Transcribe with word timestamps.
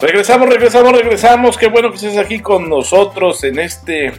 Regresamos, 0.00 0.48
regresamos, 0.48 0.92
regresamos. 0.92 1.58
Qué 1.58 1.66
bueno 1.66 1.90
que 1.90 1.96
estés 1.96 2.16
aquí 2.18 2.38
con 2.38 2.68
nosotros 2.68 3.42
en 3.42 3.58
este 3.58 4.12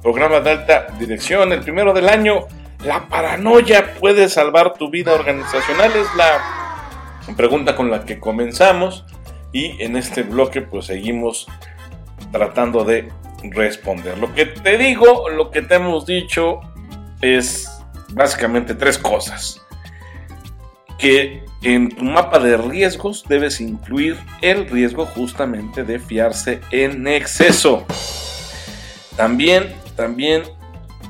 programa 0.00 0.40
de 0.40 0.52
alta 0.52 0.86
dirección, 0.98 1.52
el 1.52 1.60
primero 1.60 1.92
del 1.92 2.08
año. 2.08 2.46
La 2.82 3.08
paranoia 3.08 3.94
puede 4.00 4.30
salvar 4.30 4.72
tu 4.72 4.90
vida 4.90 5.12
organizacional 5.12 5.92
es 5.94 6.06
la 6.16 7.36
pregunta 7.36 7.76
con 7.76 7.90
la 7.90 8.04
que 8.06 8.18
comenzamos 8.18 9.04
y 9.52 9.80
en 9.82 9.96
este 9.96 10.22
bloque 10.22 10.62
pues 10.62 10.86
seguimos 10.86 11.46
tratando 12.32 12.82
de 12.82 13.12
responder. 13.42 14.16
Lo 14.16 14.34
que 14.34 14.46
te 14.46 14.78
digo, 14.78 15.28
lo 15.28 15.50
que 15.50 15.60
te 15.60 15.74
hemos 15.74 16.06
dicho 16.06 16.60
es 17.20 17.70
básicamente 18.08 18.74
tres 18.74 18.96
cosas. 18.96 19.61
Que 20.98 21.44
en 21.62 21.90
tu 21.90 22.04
mapa 22.04 22.38
de 22.38 22.56
riesgos 22.56 23.24
debes 23.28 23.60
incluir 23.60 24.16
el 24.40 24.68
riesgo 24.68 25.06
justamente 25.06 25.84
de 25.84 25.98
fiarse 25.98 26.60
en 26.70 27.06
exceso. 27.06 27.84
También, 29.16 29.74
también 29.96 30.42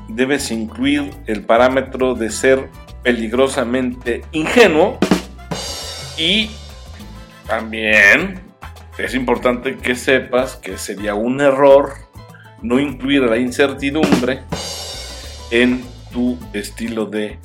debes 0.07 0.51
incluir 0.51 1.11
el 1.25 1.43
parámetro 1.43 2.13
de 2.15 2.29
ser 2.29 2.69
peligrosamente 3.03 4.23
ingenuo 4.31 4.97
y 6.17 6.51
también 7.47 8.41
es 8.97 9.15
importante 9.15 9.77
que 9.77 9.95
sepas 9.95 10.55
que 10.55 10.77
sería 10.77 11.15
un 11.15 11.41
error 11.41 11.93
no 12.61 12.79
incluir 12.79 13.23
la 13.23 13.37
incertidumbre 13.37 14.41
en 15.51 15.83
tu 16.11 16.37
estilo 16.53 17.05
de 17.05 17.39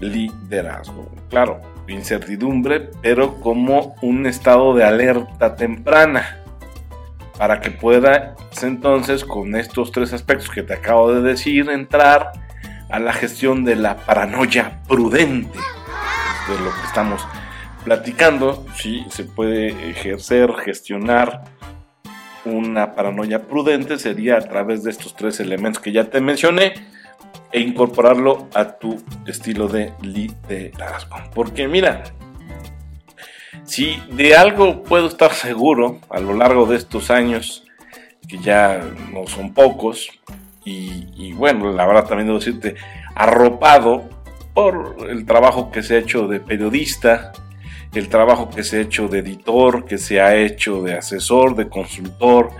liderazgo. 0.00 1.10
Claro, 1.28 1.60
incertidumbre, 1.88 2.90
pero 3.02 3.40
como 3.40 3.94
un 4.02 4.26
estado 4.26 4.74
de 4.74 4.84
alerta 4.84 5.56
temprana, 5.56 6.40
para 7.38 7.60
que 7.60 7.70
puedas 7.70 8.34
entonces 8.62 9.24
con 9.24 9.56
estos 9.56 9.90
tres 9.90 10.12
aspectos 10.12 10.48
que 10.48 10.62
te 10.62 10.74
acabo 10.74 11.12
de 11.12 11.22
decir 11.22 11.68
entrar 11.68 12.32
a 12.90 12.98
la 12.98 13.12
gestión 13.12 13.64
de 13.64 13.76
la 13.76 13.96
paranoia 13.96 14.80
prudente, 14.86 15.58
de 16.48 16.64
lo 16.64 16.70
que 16.70 16.86
estamos 16.86 17.26
platicando, 17.84 18.64
si 18.76 19.04
se 19.10 19.24
puede 19.24 19.90
ejercer, 19.90 20.52
gestionar 20.64 21.42
una 22.44 22.94
paranoia 22.94 23.42
prudente, 23.42 23.98
sería 23.98 24.36
a 24.36 24.42
través 24.42 24.84
de 24.84 24.90
estos 24.90 25.16
tres 25.16 25.40
elementos 25.40 25.82
que 25.82 25.92
ya 25.92 26.04
te 26.04 26.20
mencioné, 26.20 26.74
e 27.54 27.60
incorporarlo 27.60 28.48
a 28.52 28.64
tu 28.64 29.00
estilo 29.26 29.68
de 29.68 29.92
liderazgo. 30.02 31.16
Porque 31.32 31.68
mira, 31.68 32.02
si 33.62 34.02
de 34.10 34.34
algo 34.34 34.82
puedo 34.82 35.06
estar 35.06 35.32
seguro 35.32 36.00
a 36.10 36.18
lo 36.18 36.34
largo 36.34 36.66
de 36.66 36.76
estos 36.76 37.12
años, 37.12 37.64
que 38.28 38.38
ya 38.38 38.82
no 39.12 39.28
son 39.28 39.54
pocos, 39.54 40.10
y, 40.66 41.32
bueno, 41.34 41.70
la 41.72 41.86
verdad 41.86 42.06
también 42.06 42.26
debo 42.26 42.38
decirte, 42.38 42.74
arropado 43.14 44.08
por 44.52 44.96
el 45.08 45.24
trabajo 45.24 45.70
que 45.70 45.82
se 45.82 45.94
ha 45.94 45.98
hecho 45.98 46.26
de 46.26 46.40
periodista, 46.40 47.32
el 47.92 48.08
trabajo 48.08 48.50
que 48.50 48.64
se 48.64 48.78
ha 48.78 48.80
hecho 48.80 49.06
de 49.06 49.20
editor, 49.20 49.84
que 49.84 49.98
se 49.98 50.20
ha 50.20 50.34
hecho 50.34 50.82
de 50.82 50.94
asesor, 50.94 51.54
de 51.54 51.68
consultor, 51.68 52.50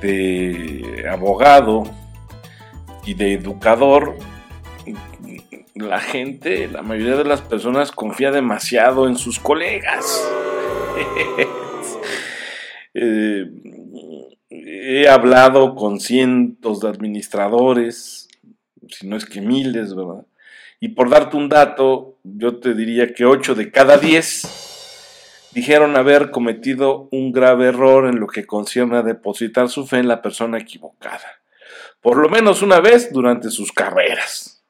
de 0.00 1.06
abogado 1.10 1.84
y 3.04 3.14
de 3.14 3.34
educador, 3.34 4.16
la 5.74 6.00
gente, 6.00 6.68
la 6.68 6.82
mayoría 6.82 7.16
de 7.16 7.24
las 7.24 7.40
personas 7.40 7.92
confía 7.92 8.30
demasiado 8.30 9.08
en 9.08 9.16
sus 9.16 9.38
colegas. 9.38 10.28
Eh, 12.92 13.48
he 14.50 15.08
hablado 15.08 15.76
con 15.76 16.00
cientos 16.00 16.80
de 16.80 16.88
administradores, 16.88 18.28
si 18.88 19.06
no 19.06 19.16
es 19.16 19.26
que 19.26 19.40
miles, 19.40 19.94
¿verdad? 19.94 20.26
Y 20.80 20.88
por 20.88 21.08
darte 21.08 21.36
un 21.36 21.48
dato, 21.48 22.18
yo 22.24 22.58
te 22.58 22.74
diría 22.74 23.14
que 23.14 23.26
8 23.26 23.54
de 23.54 23.70
cada 23.70 23.98
10 23.98 25.50
dijeron 25.54 25.96
haber 25.96 26.30
cometido 26.30 27.08
un 27.12 27.32
grave 27.32 27.66
error 27.66 28.06
en 28.06 28.18
lo 28.18 28.26
que 28.26 28.46
concierne 28.46 28.96
a 28.96 29.02
depositar 29.02 29.68
su 29.68 29.86
fe 29.86 29.98
en 29.98 30.08
la 30.08 30.22
persona 30.22 30.58
equivocada. 30.58 31.39
Por 32.00 32.16
lo 32.16 32.28
menos 32.28 32.62
una 32.62 32.80
vez 32.80 33.12
durante 33.12 33.50
sus 33.50 33.72
carreras. 33.72 34.64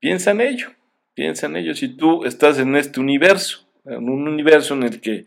Piensa 0.00 0.32
en 0.32 0.40
ello, 0.40 0.72
piensa 1.14 1.46
en 1.46 1.56
ello. 1.56 1.74
Si 1.74 1.96
tú 1.96 2.24
estás 2.24 2.58
en 2.58 2.76
este 2.76 3.00
universo, 3.00 3.66
en 3.84 4.08
un 4.08 4.28
universo 4.28 4.74
en 4.74 4.82
el 4.82 5.00
que 5.00 5.26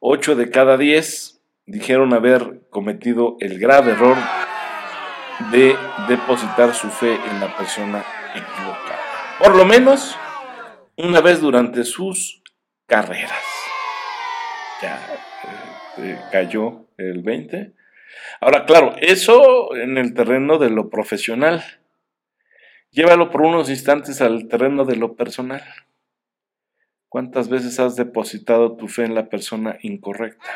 8 0.00 0.36
de 0.36 0.50
cada 0.50 0.76
10 0.76 1.40
dijeron 1.66 2.14
haber 2.14 2.62
cometido 2.70 3.36
el 3.40 3.58
grave 3.58 3.92
error 3.92 4.16
de 5.52 5.76
depositar 6.08 6.74
su 6.74 6.88
fe 6.88 7.14
en 7.14 7.40
la 7.40 7.56
persona 7.56 8.04
equivocada. 8.34 8.98
Por 9.38 9.54
lo 9.54 9.64
menos 9.64 10.16
una 10.96 11.20
vez 11.20 11.40
durante 11.40 11.84
sus 11.84 12.42
carreras. 12.86 13.44
Ya 14.82 14.98
eh, 15.98 16.18
cayó 16.32 16.86
el 16.96 17.22
20. 17.22 17.72
Ahora, 18.40 18.64
claro, 18.66 18.94
eso 19.00 19.74
en 19.74 19.98
el 19.98 20.14
terreno 20.14 20.58
de 20.58 20.70
lo 20.70 20.90
profesional. 20.90 21.64
Llévalo 22.90 23.30
por 23.30 23.42
unos 23.42 23.68
instantes 23.68 24.20
al 24.20 24.48
terreno 24.48 24.84
de 24.84 24.96
lo 24.96 25.14
personal. 25.14 25.62
¿Cuántas 27.08 27.48
veces 27.48 27.80
has 27.80 27.96
depositado 27.96 28.76
tu 28.76 28.88
fe 28.88 29.04
en 29.04 29.14
la 29.14 29.28
persona 29.28 29.78
incorrecta? 29.82 30.48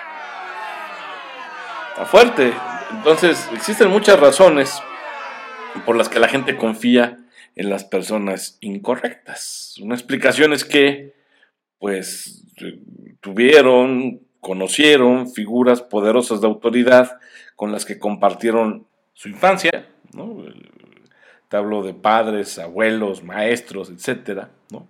Está 1.90 2.06
fuerte. 2.06 2.52
Entonces, 2.90 3.48
existen 3.54 3.88
muchas 3.90 4.20
razones 4.20 4.82
por 5.86 5.96
las 5.96 6.08
que 6.08 6.18
la 6.18 6.28
gente 6.28 6.56
confía 6.56 7.18
en 7.54 7.70
las 7.70 7.84
personas 7.84 8.58
incorrectas. 8.60 9.78
Una 9.82 9.94
explicación 9.94 10.52
es 10.52 10.64
que, 10.64 11.14
pues, 11.78 12.44
tuvieron, 13.20 14.20
conocieron 14.42 15.30
figuras 15.30 15.82
poderosas 15.82 16.40
de 16.40 16.48
autoridad 16.48 17.20
con 17.54 17.70
las 17.70 17.86
que 17.86 18.00
compartieron 18.00 18.86
su 19.14 19.28
infancia, 19.28 19.88
¿no? 20.12 20.44
te 21.48 21.56
hablo 21.56 21.82
de 21.84 21.94
padres, 21.94 22.58
abuelos, 22.58 23.22
maestros, 23.22 23.88
etcétera, 23.88 24.50
¿no? 24.70 24.88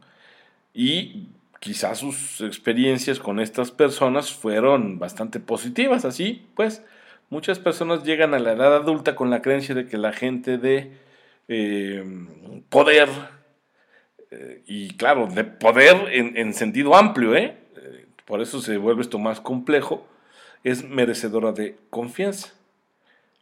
Y 0.73 1.27
quizás 1.61 1.99
sus 1.99 2.41
experiencias 2.41 3.19
con 3.19 3.41
estas 3.41 3.71
personas 3.71 4.33
fueron 4.33 4.99
bastante 4.99 5.39
positivas, 5.39 6.07
así 6.07 6.47
pues 6.55 6.83
muchas 7.29 7.59
personas 7.59 8.05
llegan 8.05 8.33
a 8.33 8.39
la 8.39 8.53
edad 8.53 8.75
adulta 8.75 9.15
con 9.15 9.29
la 9.29 9.43
creencia 9.43 9.75
de 9.75 9.87
que 9.87 9.99
la 9.99 10.13
gente 10.13 10.57
de 10.57 10.93
eh, 11.49 12.05
poder, 12.71 13.09
eh, 14.31 14.63
y 14.67 14.95
claro, 14.97 15.27
de 15.27 15.45
poder 15.45 16.09
en, 16.11 16.39
en 16.39 16.55
sentido 16.55 16.97
amplio, 16.97 17.37
¿eh? 17.37 17.62
Por 18.25 18.41
eso 18.41 18.61
se 18.61 18.77
vuelve 18.77 19.03
esto 19.03 19.19
más 19.19 19.41
complejo, 19.41 20.07
es 20.65 20.85
merecedora 20.85 21.53
de 21.53 21.77
confianza. 21.91 22.53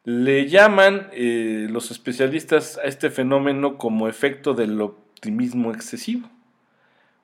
Le 0.05 0.49
llaman 0.49 1.09
eh, 1.13 1.67
los 1.71 1.91
especialistas 1.91 2.79
a 2.79 2.85
este 2.85 3.11
fenómeno 3.11 3.77
como 3.77 4.09
efecto 4.09 4.55
del 4.55 4.81
optimismo 4.81 5.73
excesivo, 5.73 6.29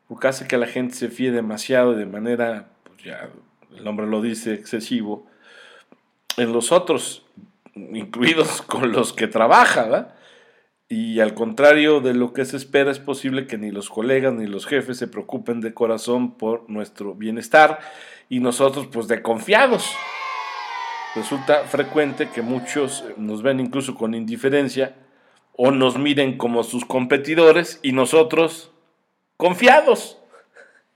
porque 0.08 0.28
hace 0.28 0.46
que 0.46 0.58
la 0.58 0.66
gente 0.66 0.94
se 0.94 1.08
fíe 1.08 1.30
demasiado 1.32 1.94
de 1.94 2.06
manera, 2.06 2.68
pues 2.84 3.02
ya 3.02 3.30
el 3.74 3.84
nombre 3.84 4.06
lo 4.06 4.20
dice, 4.20 4.52
excesivo, 4.52 5.26
en 6.36 6.52
los 6.52 6.72
otros, 6.72 7.24
incluidos 7.74 8.62
con 8.66 8.92
los 8.92 9.12
que 9.12 9.26
trabaja, 9.26 10.15
Y 10.88 11.18
al 11.20 11.34
contrario 11.34 12.00
de 12.00 12.14
lo 12.14 12.32
que 12.32 12.44
se 12.44 12.56
espera, 12.56 12.92
es 12.92 13.00
posible 13.00 13.46
que 13.46 13.58
ni 13.58 13.70
los 13.70 13.90
colegas 13.90 14.32
ni 14.34 14.46
los 14.46 14.66
jefes 14.66 14.98
se 14.98 15.08
preocupen 15.08 15.60
de 15.60 15.74
corazón 15.74 16.36
por 16.36 16.68
nuestro 16.70 17.14
bienestar 17.14 17.80
y 18.28 18.40
nosotros 18.40 18.86
pues 18.92 19.08
de 19.08 19.22
confiados 19.22 19.96
resulta 21.16 21.64
frecuente 21.64 22.28
que 22.28 22.42
muchos 22.42 23.04
nos 23.16 23.42
ven 23.42 23.58
incluso 23.58 23.94
con 23.94 24.14
indiferencia 24.14 24.94
o 25.54 25.70
nos 25.70 25.98
miren 25.98 26.36
como 26.36 26.62
sus 26.62 26.84
competidores 26.84 27.80
y 27.82 27.92
nosotros 27.92 28.70
confiados. 29.38 30.18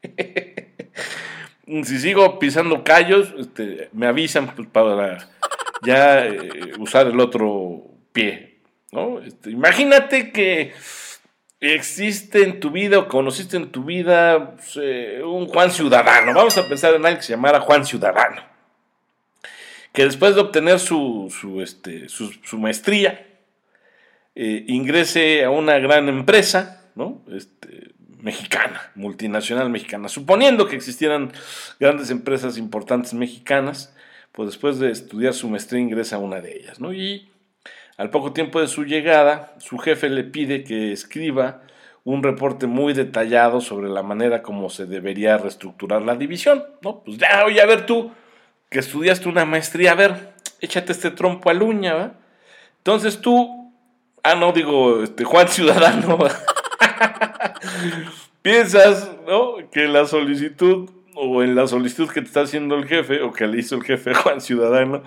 si 1.66 1.98
sigo 1.98 2.38
pisando 2.38 2.84
callos, 2.84 3.34
este, 3.38 3.88
me 3.92 4.06
avisan 4.06 4.54
pues, 4.54 4.68
para 4.68 5.30
ya 5.82 6.26
eh, 6.26 6.72
usar 6.78 7.06
el 7.06 7.18
otro 7.18 7.84
pie. 8.12 8.49
¿No? 8.92 9.20
Este, 9.20 9.50
imagínate 9.50 10.32
que 10.32 10.72
existe 11.60 12.42
en 12.42 12.60
tu 12.60 12.70
vida 12.70 12.98
o 12.98 13.08
conociste 13.08 13.56
en 13.56 13.70
tu 13.70 13.84
vida 13.84 14.56
pues, 14.56 14.78
eh, 14.82 15.22
un 15.24 15.46
Juan 15.46 15.70
Ciudadano. 15.70 16.32
Vamos 16.34 16.56
a 16.58 16.68
pensar 16.68 16.94
en 16.94 17.04
alguien 17.04 17.18
que 17.18 17.22
se 17.22 17.32
llamara 17.32 17.60
Juan 17.60 17.84
Ciudadano 17.84 18.50
que 19.92 20.04
después 20.04 20.34
de 20.34 20.40
obtener 20.40 20.78
su, 20.78 21.34
su, 21.40 21.60
este, 21.60 22.08
su, 22.08 22.58
maestría, 22.58 23.26
eh, 24.34 24.64
ingrese 24.68 25.44
a 25.44 25.50
una 25.50 25.78
gran 25.78 26.08
empresa, 26.08 26.90
¿no? 26.94 27.22
Este, 27.32 27.92
mexicana, 28.20 28.92
multinacional 28.94 29.70
mexicana. 29.70 30.08
Suponiendo 30.08 30.68
que 30.68 30.76
existieran 30.76 31.32
grandes 31.80 32.10
empresas 32.10 32.56
importantes 32.56 33.14
mexicanas, 33.14 33.94
pues 34.32 34.50
después 34.50 34.78
de 34.78 34.90
estudiar 34.90 35.34
su 35.34 35.48
maestría 35.48 35.80
ingresa 35.80 36.16
a 36.16 36.20
una 36.20 36.40
de 36.40 36.56
ellas, 36.56 36.78
¿no? 36.78 36.92
Y 36.92 37.29
al 38.00 38.08
poco 38.08 38.32
tiempo 38.32 38.62
de 38.62 38.66
su 38.66 38.86
llegada, 38.86 39.52
su 39.58 39.76
jefe 39.76 40.08
le 40.08 40.24
pide 40.24 40.64
que 40.64 40.90
escriba 40.90 41.60
un 42.02 42.22
reporte 42.22 42.66
muy 42.66 42.94
detallado 42.94 43.60
sobre 43.60 43.90
la 43.90 44.02
manera 44.02 44.40
como 44.40 44.70
se 44.70 44.86
debería 44.86 45.36
reestructurar 45.36 46.00
la 46.00 46.16
división, 46.16 46.64
¿no? 46.80 47.02
Pues 47.04 47.18
ya, 47.18 47.44
oye, 47.44 47.60
a 47.60 47.66
ver 47.66 47.84
tú, 47.84 48.10
que 48.70 48.78
estudiaste 48.78 49.28
una 49.28 49.44
maestría, 49.44 49.92
a 49.92 49.96
ver, 49.96 50.32
échate 50.62 50.92
este 50.92 51.10
trompo 51.10 51.50
al 51.50 51.62
uña, 51.62 51.92
¿va? 51.92 52.12
Entonces 52.78 53.20
tú, 53.20 53.70
ah, 54.22 54.34
no, 54.34 54.52
digo, 54.52 55.02
este, 55.02 55.24
Juan 55.24 55.48
Ciudadano, 55.48 56.16
piensas, 58.40 59.10
¿no? 59.28 59.56
Que 59.70 59.88
la 59.88 60.06
solicitud, 60.06 60.88
o 61.14 61.42
en 61.42 61.54
la 61.54 61.66
solicitud 61.66 62.08
que 62.08 62.22
te 62.22 62.28
está 62.28 62.40
haciendo 62.40 62.76
el 62.76 62.86
jefe, 62.86 63.20
o 63.20 63.30
que 63.30 63.46
le 63.46 63.58
hizo 63.58 63.74
el 63.74 63.84
jefe 63.84 64.14
Juan 64.14 64.40
Ciudadano, 64.40 65.02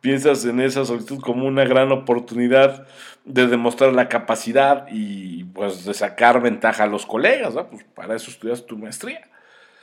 piensas 0.00 0.44
en 0.44 0.60
esa 0.60 0.84
solicitud 0.84 1.20
como 1.20 1.46
una 1.46 1.64
gran 1.64 1.92
oportunidad 1.92 2.86
de 3.24 3.46
demostrar 3.46 3.92
la 3.92 4.08
capacidad 4.08 4.86
y 4.90 5.44
pues 5.44 5.84
de 5.84 5.94
sacar 5.94 6.40
ventaja 6.40 6.84
a 6.84 6.86
los 6.86 7.04
colegas, 7.04 7.54
¿no? 7.54 7.68
Pues 7.68 7.84
para 7.94 8.16
eso 8.16 8.30
estudias 8.30 8.64
tu 8.64 8.78
maestría. 8.78 9.20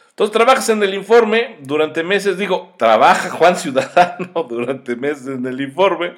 Entonces 0.09 0.33
trabajas 0.33 0.69
en 0.69 0.81
el 0.81 0.94
informe 0.94 1.57
durante 1.62 2.01
meses, 2.01 2.38
digo, 2.38 2.73
trabaja 2.77 3.29
Juan 3.29 3.57
Ciudadano 3.57 4.44
durante 4.50 4.95
meses 4.95 5.27
en 5.27 5.45
el 5.45 5.59
informe, 5.59 6.13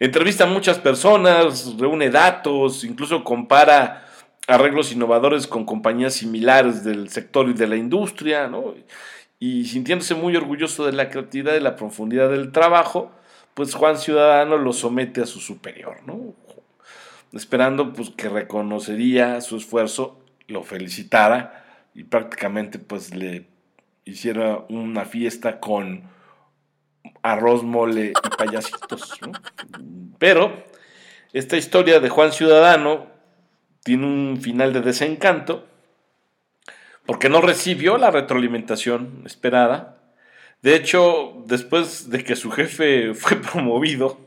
entrevista 0.00 0.44
a 0.44 0.48
muchas 0.48 0.78
personas, 0.78 1.76
reúne 1.78 2.10
datos, 2.10 2.82
incluso 2.82 3.22
compara 3.22 4.04
arreglos 4.48 4.90
innovadores 4.90 5.46
con 5.46 5.64
compañías 5.64 6.14
similares 6.14 6.82
del 6.82 7.08
sector 7.08 7.48
y 7.48 7.52
de 7.52 7.68
la 7.68 7.76
industria, 7.76 8.48
¿no? 8.48 8.74
Y 9.42 9.64
sintiéndose 9.64 10.14
muy 10.14 10.36
orgulloso 10.36 10.86
de 10.86 10.92
la 10.92 11.08
creatividad 11.08 11.56
y 11.56 11.60
la 11.60 11.74
profundidad 11.74 12.30
del 12.30 12.52
trabajo, 12.52 13.10
pues 13.54 13.74
Juan 13.74 13.98
Ciudadano 13.98 14.56
lo 14.56 14.72
somete 14.72 15.20
a 15.20 15.26
su 15.26 15.40
superior, 15.40 15.96
¿no? 16.06 16.32
Esperando 17.32 17.92
pues 17.92 18.10
que 18.10 18.28
reconocería 18.28 19.40
su 19.40 19.56
esfuerzo, 19.56 20.20
lo 20.46 20.62
felicitara 20.62 21.64
y 21.92 22.04
prácticamente 22.04 22.78
pues 22.78 23.16
le 23.16 23.48
hiciera 24.04 24.64
una 24.68 25.06
fiesta 25.06 25.58
con 25.58 26.04
arroz, 27.22 27.64
mole 27.64 28.12
y 28.24 28.36
payasitos, 28.38 29.18
Pero 30.20 30.52
esta 31.32 31.56
historia 31.56 31.98
de 31.98 32.10
Juan 32.10 32.30
Ciudadano 32.30 33.08
tiene 33.82 34.06
un 34.06 34.38
final 34.40 34.72
de 34.72 34.82
desencanto 34.82 35.66
porque 37.06 37.28
no 37.28 37.40
recibió 37.40 37.98
la 37.98 38.10
retroalimentación 38.10 39.22
esperada. 39.26 39.98
De 40.62 40.76
hecho, 40.76 41.42
después 41.46 42.10
de 42.10 42.22
que 42.24 42.36
su 42.36 42.50
jefe 42.50 43.14
fue 43.14 43.36
promovido, 43.38 44.18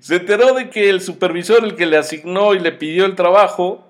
se 0.00 0.16
enteró 0.16 0.54
de 0.54 0.70
que 0.70 0.90
el 0.90 1.00
supervisor, 1.00 1.64
el 1.64 1.76
que 1.76 1.86
le 1.86 1.96
asignó 1.96 2.54
y 2.54 2.60
le 2.60 2.72
pidió 2.72 3.06
el 3.06 3.14
trabajo, 3.14 3.86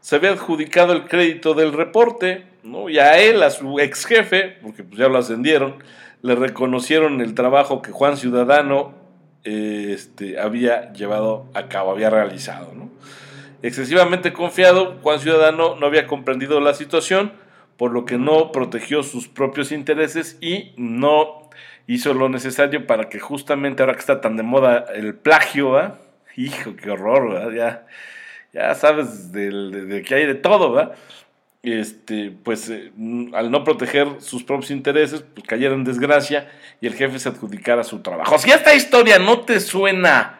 se 0.00 0.16
había 0.16 0.30
adjudicado 0.30 0.92
el 0.92 1.08
crédito 1.08 1.54
del 1.54 1.72
reporte, 1.72 2.46
¿no? 2.62 2.88
y 2.88 2.98
a 2.98 3.18
él, 3.18 3.42
a 3.42 3.50
su 3.50 3.80
ex 3.80 4.04
jefe, 4.04 4.56
porque 4.62 4.84
pues 4.84 4.98
ya 4.98 5.08
lo 5.08 5.18
ascendieron, 5.18 5.82
le 6.22 6.34
reconocieron 6.34 7.20
el 7.20 7.34
trabajo 7.34 7.82
que 7.82 7.90
Juan 7.90 8.16
Ciudadano 8.16 8.94
eh, 9.44 9.92
este, 9.94 10.38
había 10.38 10.92
llevado 10.92 11.46
a 11.54 11.68
cabo, 11.68 11.90
había 11.90 12.10
realizado. 12.10 12.72
¿no? 12.74 12.90
Excesivamente 13.62 14.32
confiado, 14.32 14.98
Juan 15.02 15.20
Ciudadano 15.20 15.76
no 15.76 15.86
había 15.86 16.06
comprendido 16.06 16.60
la 16.60 16.74
situación, 16.74 17.32
por 17.76 17.92
lo 17.92 18.04
que 18.04 18.18
no 18.18 18.52
protegió 18.52 19.02
sus 19.02 19.28
propios 19.28 19.72
intereses 19.72 20.38
y 20.40 20.72
no 20.76 21.50
hizo 21.86 22.14
lo 22.14 22.28
necesario 22.28 22.86
para 22.86 23.08
que 23.08 23.18
justamente 23.18 23.82
ahora 23.82 23.94
que 23.94 24.00
está 24.00 24.20
tan 24.20 24.36
de 24.36 24.42
moda 24.42 24.86
el 24.94 25.14
plagio, 25.14 25.96
hijo, 26.36 26.76
qué 26.76 26.90
horror, 26.90 27.54
ya, 27.54 27.86
ya 28.52 28.74
sabes 28.74 29.32
de, 29.32 30.02
que 30.06 30.14
hay 30.14 30.26
de 30.26 30.34
todo, 30.34 30.72
¿verdad? 30.72 30.94
Este, 31.62 32.32
pues 32.44 32.70
eh, 32.70 32.92
al 33.32 33.50
no 33.50 33.64
proteger 33.64 34.20
sus 34.20 34.44
propios 34.44 34.70
intereses, 34.70 35.24
pues 35.34 35.44
cayeron 35.46 35.80
en 35.80 35.84
desgracia 35.84 36.48
y 36.80 36.86
el 36.86 36.94
jefe 36.94 37.18
se 37.18 37.28
adjudicara 37.28 37.82
su 37.82 38.00
trabajo. 38.00 38.38
Si 38.38 38.50
esta 38.50 38.72
historia 38.74 39.18
no 39.18 39.40
te 39.40 39.58
suena 39.58 40.35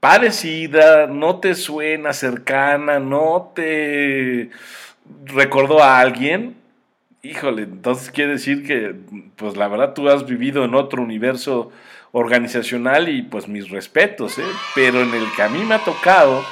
parecida, 0.00 1.06
no 1.06 1.40
te 1.40 1.54
suena 1.54 2.12
cercana, 2.12 2.98
no 2.98 3.52
te 3.54 4.50
recordó 5.26 5.82
a 5.82 6.00
alguien, 6.00 6.56
híjole, 7.22 7.62
entonces 7.62 8.10
quiere 8.10 8.32
decir 8.32 8.66
que, 8.66 8.94
pues 9.36 9.56
la 9.56 9.68
verdad 9.68 9.92
tú 9.92 10.08
has 10.08 10.26
vivido 10.26 10.64
en 10.64 10.74
otro 10.74 11.02
universo 11.02 11.70
organizacional 12.12 13.08
y 13.08 13.22
pues 13.22 13.46
mis 13.46 13.68
respetos, 13.70 14.38
¿eh? 14.38 14.44
pero 14.74 15.02
en 15.02 15.14
el 15.14 15.30
que 15.36 15.42
a 15.42 15.48
mí 15.48 15.62
me 15.64 15.74
ha 15.74 15.84
tocado, 15.84 16.42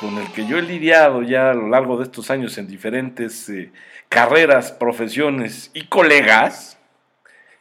con 0.00 0.16
el 0.16 0.30
que 0.32 0.46
yo 0.46 0.58
he 0.58 0.62
lidiado 0.62 1.22
ya 1.22 1.50
a 1.50 1.54
lo 1.54 1.68
largo 1.68 1.96
de 1.96 2.04
estos 2.04 2.30
años 2.30 2.56
en 2.58 2.68
diferentes 2.68 3.48
eh, 3.48 3.72
carreras, 4.08 4.70
profesiones 4.70 5.72
y 5.74 5.86
colegas, 5.86 6.78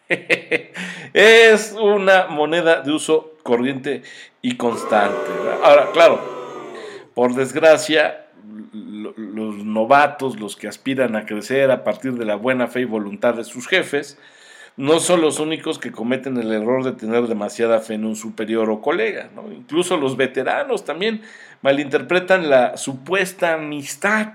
es 1.13 1.73
una 1.73 2.27
moneda 2.27 2.81
de 2.81 2.91
uso 2.91 3.36
corriente 3.47 4.03
y 4.41 4.57
constante. 4.57 5.31
Ahora, 5.63 5.91
claro, 5.93 6.19
por 7.15 7.33
desgracia, 7.33 8.25
los 8.73 9.63
novatos, 9.63 10.37
los 10.37 10.57
que 10.57 10.67
aspiran 10.67 11.15
a 11.15 11.25
crecer 11.25 11.71
a 11.71 11.85
partir 11.85 12.15
de 12.15 12.25
la 12.25 12.35
buena 12.35 12.67
fe 12.67 12.81
y 12.81 12.85
voluntad 12.85 13.35
de 13.35 13.45
sus 13.45 13.65
jefes, 13.69 14.19
no 14.75 14.99
son 14.99 15.21
los 15.21 15.39
únicos 15.39 15.79
que 15.79 15.93
cometen 15.93 16.35
el 16.35 16.51
error 16.51 16.83
de 16.83 16.91
tener 16.91 17.27
demasiada 17.27 17.79
fe 17.79 17.93
en 17.93 18.03
un 18.03 18.17
superior 18.17 18.69
o 18.69 18.81
colega. 18.81 19.29
Incluso 19.55 19.95
los 19.95 20.17
veteranos 20.17 20.83
también 20.83 21.21
malinterpretan 21.61 22.49
la 22.49 22.75
supuesta 22.75 23.53
amistad. 23.53 24.33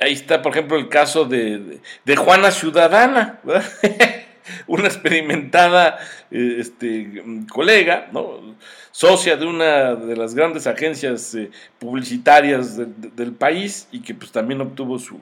Ahí 0.00 0.14
está, 0.14 0.42
por 0.42 0.50
ejemplo, 0.50 0.76
el 0.76 0.88
caso 0.88 1.26
de, 1.26 1.78
de 2.04 2.16
Juana 2.16 2.50
Ciudadana. 2.50 3.38
una 4.66 4.86
experimentada 4.86 5.98
eh, 6.30 6.56
este, 6.58 7.22
colega, 7.50 8.08
¿no? 8.12 8.56
socia 8.92 9.36
de 9.36 9.46
una 9.46 9.94
de 9.94 10.16
las 10.16 10.34
grandes 10.34 10.66
agencias 10.66 11.34
eh, 11.34 11.50
publicitarias 11.78 12.76
del 12.76 13.32
país 13.32 13.88
y 13.92 14.00
que 14.00 14.14
pues 14.14 14.32
también 14.32 14.60
obtuvo 14.60 14.98
su, 14.98 15.20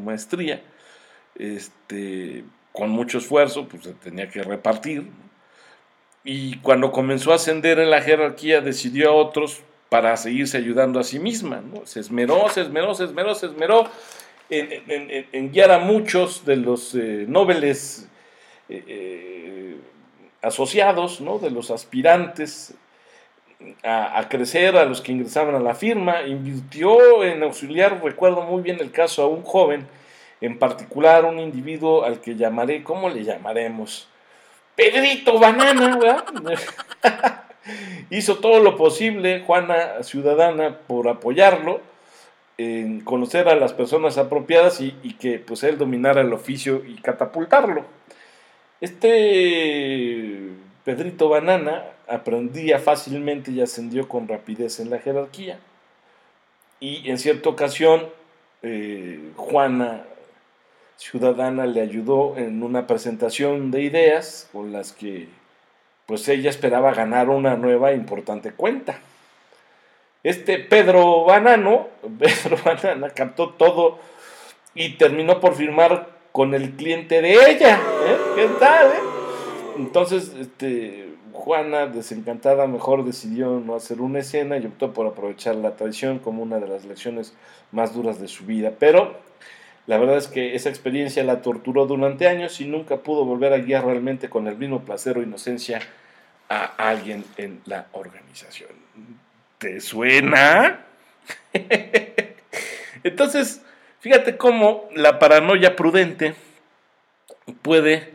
maestría, 0.00 0.62
este, 1.36 2.44
con 2.72 2.90
mucho 2.90 3.18
esfuerzo, 3.18 3.68
pues 3.68 3.84
se 3.84 3.92
tenía 3.94 4.28
que 4.28 4.42
repartir. 4.42 5.08
Y 6.22 6.58
cuando 6.58 6.92
comenzó 6.92 7.32
a 7.32 7.36
ascender 7.36 7.78
en 7.78 7.90
la 7.90 8.02
jerarquía, 8.02 8.60
decidió 8.60 9.10
a 9.10 9.14
otros 9.14 9.62
para 9.88 10.16
seguirse 10.16 10.56
ayudando 10.56 11.00
a 11.00 11.04
sí 11.04 11.18
misma. 11.18 11.62
¿no? 11.62 11.86
Se 11.86 12.00
esmeró, 12.00 12.48
se 12.50 12.60
esmeró, 12.60 12.94
se 12.94 13.04
esmeró, 13.04 13.34
se 13.34 13.46
esmeró 13.46 13.90
en, 14.50 15.52
guiar 15.52 15.70
a 15.70 15.78
muchos 15.78 16.44
de 16.44 16.56
los 16.56 16.94
eh, 16.94 17.24
nobles 17.28 18.08
eh, 18.70 18.84
eh, 18.86 19.76
asociados, 20.42 21.20
¿no? 21.20 21.38
de 21.38 21.50
los 21.50 21.72
aspirantes 21.72 22.74
a, 23.82 24.28
crecer, 24.28 24.76
a 24.76 24.84
los 24.84 25.00
que 25.00 25.10
ingresaban 25.10 25.56
a 25.56 25.58
la 25.58 25.74
firma, 25.74 26.22
invirtió 26.22 27.24
en 27.24 27.42
auxiliar, 27.42 28.00
recuerdo 28.02 28.42
muy 28.42 28.62
bien 28.62 28.78
el 28.80 28.92
caso 28.92 29.22
a 29.22 29.26
un 29.26 29.42
joven, 29.42 29.88
en 30.40 30.58
particular 30.58 31.24
un 31.24 31.40
individuo 31.40 32.04
al 32.04 32.20
que 32.20 32.36
llamaré, 32.36 32.84
¿cómo 32.84 33.10
le 33.10 33.24
llamaremos? 33.24 34.08
Pedrito 34.76 35.38
Banana. 35.40 36.24
Hizo 38.10 38.38
todo 38.38 38.60
lo 38.60 38.76
posible, 38.76 39.42
Juana 39.46 40.02
Ciudadana, 40.02 40.78
por 40.86 41.08
apoyarlo, 41.08 41.80
en 42.56 43.00
conocer 43.00 43.48
a 43.48 43.56
las 43.56 43.72
personas 43.72 44.16
apropiadas 44.16 44.80
y, 44.80 44.96
y 45.02 45.14
que 45.14 45.40
pues 45.40 45.64
él 45.64 45.76
dominara 45.76 46.20
el 46.20 46.32
oficio 46.32 46.82
y 46.86 46.94
catapultarlo. 46.96 47.84
Este 48.80 50.50
Pedrito 50.84 51.28
Banana 51.28 51.84
aprendía 52.08 52.78
fácilmente 52.78 53.50
y 53.50 53.60
ascendió 53.60 54.08
con 54.08 54.26
rapidez 54.26 54.80
en 54.80 54.90
la 54.90 54.98
jerarquía. 54.98 55.58
Y 56.80 57.10
en 57.10 57.18
cierta 57.18 57.50
ocasión, 57.50 58.08
eh, 58.62 59.32
Juana 59.36 60.04
Ciudadana 60.96 61.66
le 61.66 61.80
ayudó 61.82 62.36
en 62.36 62.62
una 62.62 62.86
presentación 62.86 63.70
de 63.70 63.82
ideas 63.82 64.48
con 64.52 64.72
las 64.72 64.92
que 64.92 65.28
pues 66.06 66.26
ella 66.28 66.50
esperaba 66.50 66.92
ganar 66.92 67.28
una 67.28 67.56
nueva 67.56 67.92
importante 67.92 68.52
cuenta. 68.52 68.98
Este 70.22 70.58
Pedro 70.58 71.24
Banano, 71.24 71.88
Pedro 72.18 72.56
Banana 72.64 73.10
captó 73.10 73.50
todo 73.50 73.98
y 74.74 74.94
terminó 74.96 75.38
por 75.38 75.54
firmar 75.54 76.19
con 76.32 76.54
el 76.54 76.72
cliente 76.72 77.20
de 77.22 77.32
ella. 77.32 77.76
¿eh? 77.76 78.16
¿Qué 78.36 78.48
tal? 78.58 78.86
Eh? 78.86 79.00
Entonces, 79.76 80.32
este, 80.38 81.14
Juana, 81.32 81.86
desencantada, 81.86 82.66
mejor 82.66 83.04
decidió 83.04 83.60
no 83.60 83.74
hacer 83.74 84.00
una 84.00 84.20
escena 84.20 84.58
y 84.58 84.66
optó 84.66 84.92
por 84.92 85.06
aprovechar 85.06 85.56
la 85.56 85.76
traición 85.76 86.18
como 86.18 86.42
una 86.42 86.58
de 86.58 86.68
las 86.68 86.84
lecciones 86.84 87.34
más 87.72 87.94
duras 87.94 88.20
de 88.20 88.28
su 88.28 88.44
vida. 88.44 88.72
Pero 88.78 89.16
la 89.86 89.98
verdad 89.98 90.18
es 90.18 90.28
que 90.28 90.54
esa 90.54 90.68
experiencia 90.68 91.24
la 91.24 91.42
torturó 91.42 91.86
durante 91.86 92.28
años 92.28 92.60
y 92.60 92.66
nunca 92.66 92.98
pudo 92.98 93.24
volver 93.24 93.52
a 93.52 93.58
guiar 93.58 93.84
realmente 93.86 94.28
con 94.28 94.46
el 94.46 94.56
mismo 94.56 94.84
placer 94.84 95.18
o 95.18 95.22
inocencia 95.22 95.80
a 96.48 96.64
alguien 96.76 97.24
en 97.36 97.60
la 97.64 97.86
organización. 97.92 98.70
¿Te 99.58 99.80
suena? 99.80 100.84
Entonces, 103.02 103.62
fíjate 104.00 104.36
cómo 104.36 104.88
la 104.94 105.18
paranoia 105.18 105.76
prudente 105.76 106.34
puede 107.62 108.12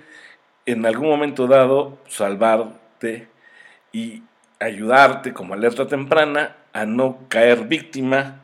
en 0.65 0.85
algún 0.85 1.07
momento 1.07 1.47
dado 1.47 1.97
salvarte 2.07 3.27
y 3.91 4.23
ayudarte 4.59 5.33
como 5.33 5.53
alerta 5.53 5.87
temprana 5.87 6.55
a 6.73 6.85
no 6.85 7.19
caer 7.29 7.65
víctima 7.65 8.41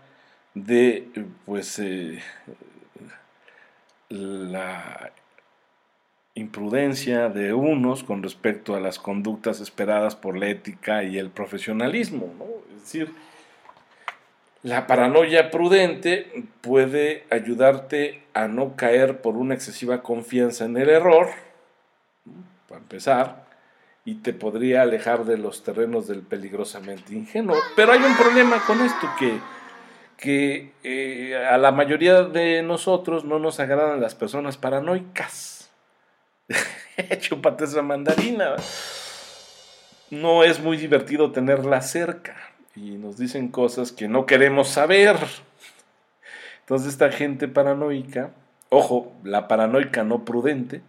de 0.54 1.08
pues 1.46 1.80
eh, 1.80 2.22
la 4.10 5.12
imprudencia 6.36 7.30
de 7.30 7.54
unos 7.54 8.04
con 8.04 8.24
respecto 8.24 8.76
a 8.76 8.80
las 8.80 9.00
conductas 9.00 9.60
esperadas 9.60 10.16
por 10.16 10.38
la 10.38 10.48
ética 10.48 11.04
y 11.04 11.18
el 11.18 11.30
profesionalismo. 11.30 12.34
Es 12.76 12.82
decir, 12.82 13.14
la 14.64 14.86
paranoia 14.86 15.50
prudente 15.50 16.46
puede 16.62 17.26
ayudarte 17.32 18.24
a 18.34 18.48
no 18.48 18.76
caer 18.76 19.22
por 19.22 19.36
una 19.36 19.56
excesiva 19.56 20.04
confianza 20.04 20.66
en 20.66 20.78
el 20.78 20.90
error, 20.90 21.30
para 22.68 22.80
empezar, 22.80 23.46
y 24.06 24.16
te 24.16 24.34
podría 24.34 24.84
alejar 24.84 25.26
de 25.26 25.38
los 25.38 25.64
terrenos 25.64 26.08
del 26.08 26.22
peligrosamente 26.22 27.14
ingenuo. 27.14 27.58
Pero 27.76 27.92
hay 27.92 28.02
un 28.04 28.16
problema 28.16 28.64
con 28.66 28.82
esto 28.82 29.10
que, 29.18 29.40
que 30.18 30.74
eh, 30.84 31.36
a 31.36 31.58
la 31.58 31.72
mayoría 31.72 32.24
de 32.24 32.62
nosotros 32.62 33.26
no 33.26 33.40
nos 33.40 33.60
agradan 33.60 34.00
las 34.00 34.14
personas 34.14 34.58
paranoicas. 34.58 35.72
Chúpate 37.20 37.64
esa 37.64 37.82
mandarina. 37.82 38.56
No 40.12 40.44
es 40.44 40.60
muy 40.60 40.78
divertido 40.78 41.32
tenerla 41.32 41.82
cerca 41.82 42.51
y 42.76 42.92
nos 42.92 43.18
dicen 43.18 43.50
cosas 43.50 43.92
que 43.92 44.08
no 44.08 44.26
queremos 44.26 44.70
saber. 44.70 45.18
Entonces 46.62 46.90
esta 46.90 47.12
gente 47.12 47.48
paranoica, 47.48 48.32
ojo, 48.70 49.12
la 49.24 49.48
paranoica 49.48 50.04
no 50.04 50.24
prudente, 50.24 50.82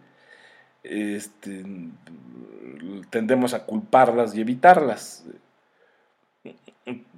este, 0.83 1.65
tendemos 3.09 3.53
a 3.53 3.65
culparlas 3.65 4.35
y 4.35 4.41
evitarlas. 4.41 5.25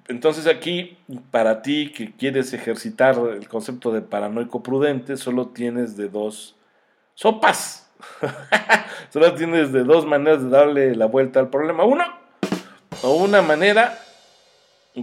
Entonces 0.08 0.48
aquí, 0.48 0.98
para 1.32 1.62
ti 1.62 1.92
que 1.92 2.14
quieres 2.14 2.54
ejercitar 2.54 3.18
el 3.18 3.48
concepto 3.48 3.92
de 3.92 4.02
paranoico 4.02 4.62
prudente, 4.62 5.18
solo 5.18 5.48
tienes 5.48 5.98
de 5.98 6.10
dos 6.10 6.56
sopas. 7.16 7.92
solo 9.10 9.34
tienes 9.34 9.72
de 9.72 9.84
dos 9.84 10.06
maneras 10.06 10.44
de 10.44 10.50
darle 10.50 10.96
la 10.96 11.08
vuelta 11.08 11.40
al 11.40 11.50
problema. 11.50 11.86
Uno, 11.86 12.04
o 13.02 13.16
una 13.16 13.42
manera 13.42 14.00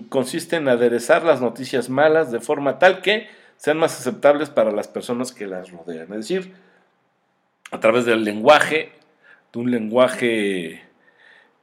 consiste 0.08 0.56
en 0.56 0.68
aderezar 0.68 1.24
las 1.24 1.40
noticias 1.40 1.88
malas 1.88 2.32
de 2.32 2.40
forma 2.40 2.78
tal 2.78 3.02
que 3.02 3.28
sean 3.56 3.78
más 3.78 3.98
aceptables 3.98 4.50
para 4.50 4.72
las 4.72 4.88
personas 4.88 5.32
que 5.32 5.46
las 5.46 5.70
rodean. 5.70 6.12
Es 6.12 6.28
decir, 6.28 6.52
a 7.70 7.80
través 7.80 8.04
del 8.04 8.24
lenguaje, 8.24 8.92
de 9.52 9.58
un 9.58 9.70
lenguaje 9.70 10.82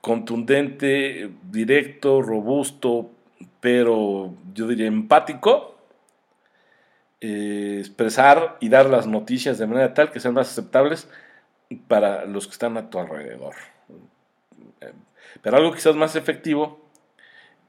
contundente, 0.01 1.29
directo, 1.51 2.21
robusto, 2.21 3.11
pero 3.59 4.33
yo 4.53 4.67
diría 4.67 4.87
empático, 4.87 5.75
eh, 7.21 7.77
expresar 7.79 8.57
y 8.61 8.69
dar 8.69 8.85
las 8.85 9.07
noticias 9.07 9.57
de 9.57 9.67
manera 9.67 9.93
tal 9.93 10.11
que 10.11 10.19
sean 10.19 10.35
más 10.35 10.49
aceptables 10.49 11.09
para 11.87 12.25
los 12.25 12.47
que 12.47 12.53
están 12.53 12.77
a 12.77 12.89
tu 12.89 12.99
alrededor. 12.99 13.55
Pero 15.41 15.57
algo 15.57 15.73
quizás 15.73 15.95
más 15.95 16.15
efectivo 16.15 16.88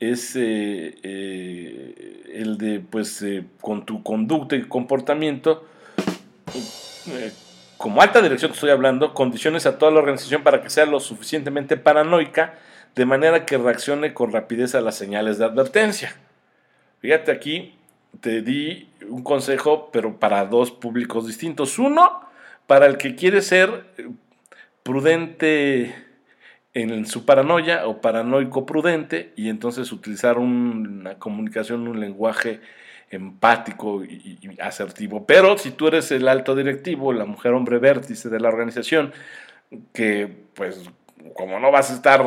es 0.00 0.34
eh, 0.34 0.94
eh, 1.02 2.32
el 2.34 2.56
de, 2.56 2.80
pues, 2.80 3.20
eh, 3.20 3.44
con 3.60 3.84
tu 3.84 4.02
conducta 4.02 4.56
y 4.56 4.62
comportamiento, 4.62 5.66
como 7.76 8.00
alta 8.00 8.22
dirección 8.22 8.50
que 8.50 8.54
estoy 8.54 8.70
hablando, 8.70 9.12
condiciones 9.12 9.66
a 9.66 9.78
toda 9.78 9.92
la 9.92 10.00
organización 10.00 10.42
para 10.42 10.62
que 10.62 10.70
sea 10.70 10.86
lo 10.86 11.00
suficientemente 11.00 11.76
paranoica, 11.76 12.54
de 12.94 13.04
manera 13.04 13.44
que 13.44 13.58
reaccione 13.58 14.14
con 14.14 14.32
rapidez 14.32 14.74
a 14.74 14.80
las 14.80 14.96
señales 14.96 15.38
de 15.38 15.44
advertencia. 15.44 16.16
Fíjate 17.00 17.30
aquí, 17.30 17.74
te 18.20 18.42
di 18.42 18.88
un 19.08 19.22
consejo, 19.22 19.90
pero 19.92 20.18
para 20.18 20.46
dos 20.46 20.70
públicos 20.70 21.26
distintos. 21.26 21.78
Uno, 21.78 22.22
para 22.66 22.86
el 22.86 22.96
que 22.96 23.14
quiere 23.14 23.42
ser 23.42 23.84
prudente 24.82 25.94
en 26.72 27.06
su 27.06 27.24
paranoia 27.24 27.86
o 27.86 28.00
paranoico 28.00 28.64
prudente 28.64 29.32
y 29.36 29.48
entonces 29.48 29.90
utilizar 29.92 30.38
una 30.38 31.18
comunicación, 31.18 31.88
un 31.88 31.98
lenguaje 31.98 32.60
empático 33.10 34.04
y, 34.04 34.38
asertivo. 34.60 35.26
Pero 35.26 35.58
si 35.58 35.72
tú 35.72 35.88
eres 35.88 36.12
el 36.12 36.28
alto 36.28 36.54
directivo, 36.54 37.12
la 37.12 37.24
mujer 37.24 37.52
hombre 37.52 37.78
vértice 37.78 38.28
de 38.28 38.40
la 38.40 38.48
organización, 38.48 39.12
que 39.92 40.32
pues 40.54 40.90
como 41.34 41.58
no 41.58 41.70
vas 41.70 41.90
a 41.90 41.94
estar 41.94 42.24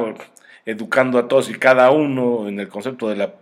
educando 0.65 1.19
a 1.19 1.27
todos 1.27 1.49
y 1.49 1.53
cada 1.53 1.89
uno 1.91 2.47
en 2.47 2.59
el 2.59 2.67
concepto 2.67 3.09
de 3.09 3.15
la 3.15 3.33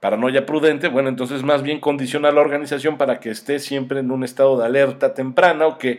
paranoia 0.00 0.46
prudente, 0.46 0.88
bueno, 0.88 1.08
entonces 1.08 1.42
más 1.42 1.62
bien 1.62 1.80
condiciona 1.80 2.28
a 2.28 2.32
la 2.32 2.40
organización 2.40 2.98
para 2.98 3.18
que 3.18 3.30
esté 3.30 3.58
siempre 3.58 4.00
en 4.00 4.10
un 4.10 4.22
estado 4.22 4.58
de 4.58 4.66
alerta 4.66 5.14
temprana 5.14 5.66
o 5.66 5.78
que 5.78 5.98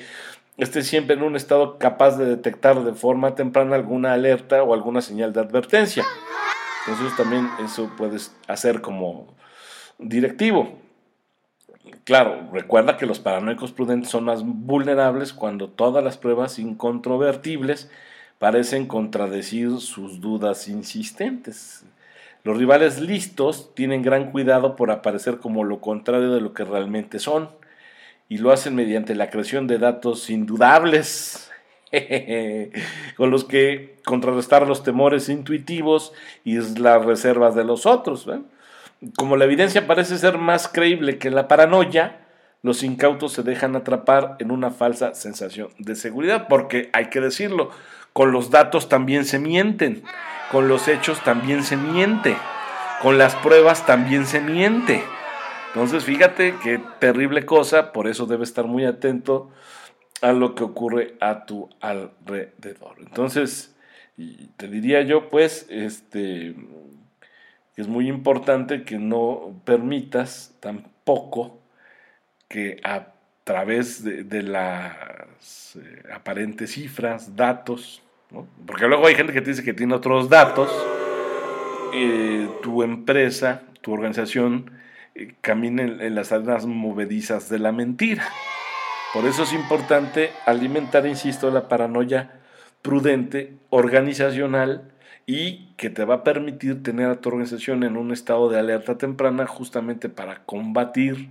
esté 0.58 0.82
siempre 0.82 1.16
en 1.16 1.24
un 1.24 1.36
estado 1.36 1.78
capaz 1.78 2.18
de 2.18 2.26
detectar 2.26 2.84
de 2.84 2.94
forma 2.94 3.36
temprana 3.36 3.76
alguna 3.76 4.14
alerta 4.14 4.64
o 4.64 4.74
alguna 4.74 5.02
señal 5.02 5.34
de 5.34 5.42
advertencia. 5.42 6.04
Entonces 6.88 7.16
también 7.16 7.50
eso 7.64 7.92
puedes 7.98 8.36
hacer 8.48 8.82
como 8.82 9.36
directivo. 10.00 10.80
Claro, 12.04 12.50
recuerda 12.52 12.98
que 12.98 13.06
los 13.06 13.20
paranoicos 13.20 13.72
prudentes 13.72 14.10
son 14.10 14.26
más 14.26 14.44
vulnerables 14.44 15.34
cuando 15.34 15.70
todas 15.70 16.04
las 16.04 16.18
pruebas 16.18 16.60
incontrovertibles 16.60 17.90
parecen 18.40 18.88
contradecir 18.88 19.80
sus 19.80 20.22
dudas 20.22 20.68
insistentes. 20.68 21.86
Los 22.44 22.58
rivales 22.58 23.00
listos 23.02 23.74
tienen 23.76 24.04
gran 24.04 24.32
cuidado 24.32 24.76
por 24.76 24.92
aparecer 24.92 25.40
como 25.40 25.64
lo 25.64 25.82
contrario 25.82 26.32
de 26.32 26.42
lo 26.42 26.54
que 26.54 26.64
realmente 26.64 27.20
son 27.20 27.50
y 28.30 28.38
lo 28.38 28.52
hacen 28.52 28.76
mediante 28.76 29.16
la 29.16 29.30
creación 29.30 29.68
de 29.68 29.78
datos 29.78 30.30
indudables 30.30 31.50
con 33.18 33.32
los 33.32 33.46
que 33.46 33.98
contrarrestar 34.06 34.68
los 34.68 34.84
temores 34.84 35.30
intuitivos 35.30 36.14
y 36.44 36.58
las 36.80 37.06
reservas 37.06 37.56
de 37.56 37.64
los 37.64 37.86
otros. 37.86 38.28
Como 39.16 39.38
la 39.38 39.46
evidencia 39.46 39.88
parece 39.88 40.18
ser 40.18 40.38
más 40.38 40.68
creíble 40.68 41.18
que 41.18 41.30
la 41.30 41.48
paranoia, 41.48 42.20
los 42.64 42.84
incautos 42.84 43.34
se 43.34 43.44
dejan 43.44 43.76
atrapar 43.76 44.36
en 44.40 44.52
una 44.52 44.72
falsa 44.72 45.14
sensación 45.14 45.70
de 45.78 45.96
seguridad, 45.96 46.48
porque 46.50 46.90
hay 46.94 47.10
que 47.10 47.22
decirlo, 47.22 47.70
con 48.14 48.32
los 48.32 48.50
datos 48.50 48.90
también 48.90 49.26
se 49.26 49.40
mienten, 49.40 50.04
con 50.52 50.68
los 50.68 50.88
hechos 50.88 51.24
también 51.24 51.64
se 51.64 51.78
miente, 51.78 52.36
con 53.02 53.18
las 53.18 53.36
pruebas 53.36 53.86
también 53.86 54.26
se 54.26 54.42
miente. 54.42 55.04
Entonces, 55.68 56.04
fíjate 56.04 56.56
qué 56.64 56.80
terrible 57.00 57.46
cosa, 57.46 57.92
por 57.92 58.08
eso 58.08 58.26
debes 58.26 58.50
estar 58.50 58.66
muy 58.66 58.86
atento 58.86 59.52
a 60.22 60.32
lo 60.32 60.56
que 60.56 60.64
ocurre 60.64 61.16
a 61.20 61.46
tu 61.46 61.70
alrededor. 61.80 62.98
Entonces, 63.00 63.76
te 64.58 64.68
diría 64.68 65.02
yo, 65.04 65.30
pues, 65.30 65.68
este, 65.70 66.56
es 67.76 67.88
muy 67.88 68.08
importante 68.08 68.84
que 68.84 68.98
no 68.98 69.62
permitas 69.64 70.56
tampoco 70.60 71.60
que 72.48 72.80
a 72.84 73.14
través 73.44 74.04
de, 74.04 74.42
las 74.42 75.76
eh, 75.76 76.04
aparentes 76.14 76.72
cifras, 76.72 77.36
datos, 77.36 78.02
porque 78.66 78.88
luego 78.88 79.08
hay 79.08 79.16
gente 79.16 79.32
que 79.32 79.42
te 79.42 79.52
dice 79.52 79.64
que 79.64 79.74
tiene 79.74 79.94
otros 79.94 80.28
datos, 80.28 80.70
eh, 81.94 82.50
tu 82.62 82.84
empresa, 82.84 83.62
tu 83.82 83.94
organización, 83.94 84.72
caminen 85.42 86.02
en 86.02 86.16
las 86.16 86.32
arenas 86.32 86.66
movedizas 86.66 87.50
de 87.50 87.60
la 87.60 87.72
mentira. 87.72 88.28
Por 89.14 89.26
eso 89.26 89.44
es 89.44 89.54
importante 89.54 90.32
alimentar, 90.46 91.06
insisto, 91.06 91.50
la 91.52 91.68
paranoia 91.68 92.40
prudente, 92.82 93.54
organizacional 93.70 94.92
y 95.26 95.74
que 95.76 95.90
te 95.90 96.06
va 96.06 96.16
a 96.16 96.24
permitir 96.24 96.84
tener 96.84 97.10
a 97.10 97.20
tu 97.20 97.30
organización 97.30 97.84
en 97.84 97.98
un 97.98 98.12
estado 98.12 98.50
de 98.50 98.60
alerta 98.60 98.98
temprana 98.98 99.48
justamente 99.48 100.10
para 100.10 100.44
combatir 100.46 101.30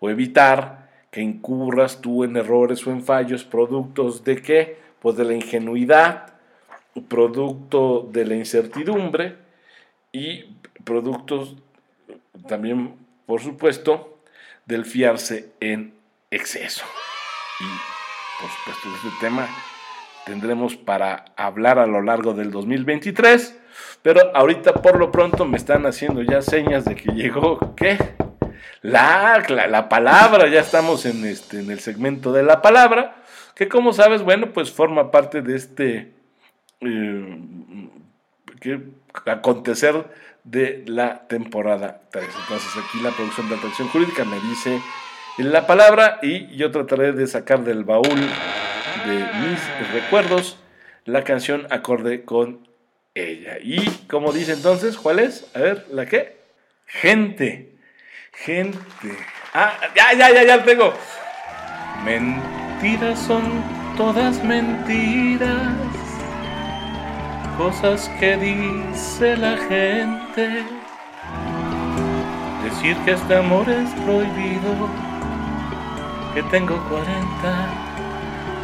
o 0.00 0.10
evitar 0.10 0.90
que 1.10 1.20
incurras 1.20 2.00
tú 2.00 2.24
en 2.24 2.36
errores 2.36 2.86
o 2.86 2.90
en 2.90 3.02
fallos 3.02 3.44
productos 3.44 4.24
de 4.24 4.40
qué? 4.40 4.78
Pues 5.00 5.16
de 5.16 5.24
la 5.24 5.34
ingenuidad 5.34 6.36
producto 7.02 8.08
de 8.10 8.24
la 8.24 8.34
incertidumbre 8.34 9.36
y 10.12 10.44
productos 10.84 11.56
también, 12.48 12.94
por 13.26 13.42
supuesto, 13.42 14.20
del 14.64 14.84
fiarse 14.84 15.52
en 15.60 15.94
exceso. 16.30 16.84
Y, 17.60 18.40
por 18.40 18.50
supuesto, 18.50 18.88
de 18.88 18.96
este 18.96 19.20
tema 19.20 19.48
tendremos 20.24 20.74
para 20.76 21.26
hablar 21.36 21.78
a 21.78 21.86
lo 21.86 22.02
largo 22.02 22.34
del 22.34 22.50
2023, 22.50 23.56
pero 24.02 24.34
ahorita 24.34 24.74
por 24.74 24.98
lo 24.98 25.12
pronto 25.12 25.44
me 25.44 25.56
están 25.56 25.86
haciendo 25.86 26.22
ya 26.22 26.42
señas 26.42 26.84
de 26.84 26.96
que 26.96 27.12
llegó, 27.12 27.74
¿qué? 27.76 27.96
La, 28.82 29.38
la, 29.68 29.88
palabra, 29.88 30.48
ya 30.48 30.60
estamos 30.60 31.06
en, 31.06 31.24
este, 31.24 31.60
en 31.60 31.70
el 31.70 31.78
segmento 31.78 32.32
de 32.32 32.42
la 32.42 32.60
palabra, 32.60 33.22
que 33.54 33.68
como 33.68 33.92
sabes, 33.92 34.22
bueno, 34.22 34.52
pues 34.52 34.72
forma 34.72 35.10
parte 35.12 35.42
de 35.42 35.56
este 35.56 36.12
eh, 36.80 37.40
acontecer 39.26 40.04
de 40.46 40.84
la 40.86 41.26
temporada 41.26 42.02
3. 42.10 42.24
Entonces 42.24 42.70
aquí 42.76 43.00
la 43.02 43.10
producción 43.10 43.48
de 43.48 43.56
atracción 43.56 43.88
jurídica 43.88 44.24
me 44.24 44.40
dice 44.40 44.80
la 45.38 45.66
palabra 45.66 46.18
y 46.22 46.56
yo 46.56 46.70
trataré 46.70 47.12
de 47.12 47.26
sacar 47.26 47.64
del 47.64 47.84
baúl 47.84 48.20
de 49.06 49.18
mis 49.18 49.92
recuerdos 49.92 50.56
la 51.04 51.24
canción 51.24 51.66
acorde 51.70 52.24
con 52.24 52.68
ella. 53.14 53.58
Y 53.60 53.84
como 54.08 54.32
dice 54.32 54.52
entonces, 54.52 54.96
¿cuál 54.96 55.18
es? 55.18 55.50
A 55.54 55.60
ver, 55.60 55.86
¿la 55.90 56.06
qué? 56.06 56.36
Gente. 56.86 57.76
Gente. 58.32 58.78
Ah, 59.52 59.74
ya, 59.96 60.12
ya, 60.12 60.30
ya, 60.32 60.44
ya 60.44 60.64
tengo. 60.64 60.94
Mentiras 62.04 63.18
son 63.18 63.42
todas 63.96 64.44
mentiras. 64.44 65.95
Cosas 67.58 68.10
que 68.20 68.36
dice 68.36 69.34
la 69.34 69.56
gente. 69.56 70.62
Decir 72.62 72.96
que 73.04 73.12
este 73.12 73.34
amor 73.34 73.66
es 73.70 73.88
prohibido. 74.04 74.90
Que 76.34 76.42
tengo 76.44 76.76
40 76.90 77.86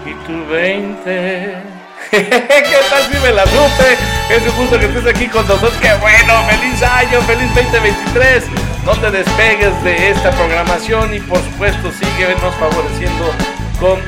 y 0.05 0.13
tú 0.27 0.47
20. 0.53 1.63
¿Qué 2.11 2.79
tal 2.91 3.03
si 3.11 3.19
me 3.21 3.33
la 3.33 3.47
supe? 3.47 3.97
Es 4.29 4.47
un 4.47 4.57
gusto 4.59 4.79
que 4.79 4.85
estés 4.85 5.07
aquí 5.07 5.27
con 5.27 5.49
nosotros. 5.49 5.73
¡Qué 5.81 5.95
bueno! 5.95 6.35
¡Feliz 6.51 6.83
año! 6.83 7.23
¡Feliz 7.23 7.49
2023! 7.55 8.45
No 8.85 8.93
te 8.97 9.11
despegues 9.11 9.83
de 9.85 10.11
esta 10.11 10.31
programación 10.33 11.15
y 11.15 11.21
por 11.21 11.39
supuesto 11.39 11.91
síguenos 11.93 12.55
favoreciendo 12.57 13.25
con 13.81 13.99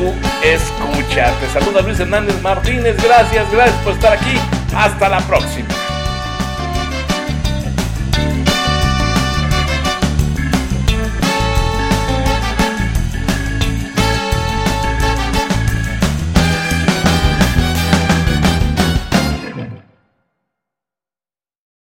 tu 0.00 0.14
escucha. 0.46 1.32
Te 1.40 1.48
saluda 1.52 1.82
Luis 1.82 2.00
Hernández 2.00 2.40
Martínez. 2.42 2.96
Gracias, 3.02 3.50
gracias 3.52 3.76
por 3.82 3.92
estar 3.92 4.12
aquí. 4.12 4.38
Hasta 4.74 5.08
la 5.08 5.20
próxima. 5.20 5.79